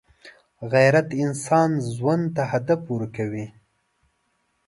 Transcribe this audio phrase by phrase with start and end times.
[0.73, 3.45] غیرت انسان ژوند ته هدف ورکوي